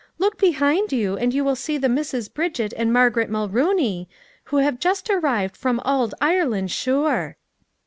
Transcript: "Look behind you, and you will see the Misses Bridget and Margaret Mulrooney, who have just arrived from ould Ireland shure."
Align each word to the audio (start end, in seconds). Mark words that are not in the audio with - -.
"Look 0.17 0.39
behind 0.39 0.91
you, 0.91 1.15
and 1.15 1.31
you 1.31 1.43
will 1.43 1.55
see 1.55 1.77
the 1.77 1.87
Misses 1.87 2.27
Bridget 2.27 2.73
and 2.75 2.91
Margaret 2.91 3.29
Mulrooney, 3.29 4.09
who 4.45 4.57
have 4.57 4.79
just 4.79 5.11
arrived 5.11 5.55
from 5.55 5.79
ould 5.87 6.15
Ireland 6.19 6.71
shure." 6.71 7.37